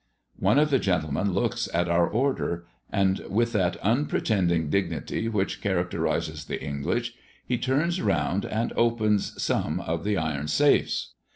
[0.39, 6.45] One of the gentlemen looks at our order, and, with that unpretending dignity which characterises
[6.45, 7.13] the English,
[7.45, 11.11] he turns round and opens some of the iron safes.